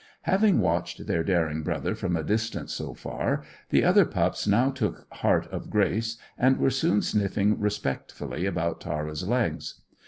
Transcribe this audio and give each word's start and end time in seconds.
Having 0.23 0.61
watched 0.61 1.05
their 1.05 1.23
daring 1.23 1.61
brother 1.61 1.93
from 1.93 2.15
a 2.15 2.23
distance 2.23 2.73
so 2.73 2.95
far, 2.95 3.43
the 3.69 3.83
other 3.83 4.03
pups 4.03 4.47
now 4.47 4.71
took 4.71 5.05
heart 5.17 5.45
of 5.51 5.69
grace, 5.69 6.17
and 6.39 6.57
were 6.57 6.71
soon 6.71 7.03
sniffing 7.03 7.59
respectfully 7.59 8.47
about 8.47 8.81
Tara's 8.81 9.27
legs. 9.27 9.75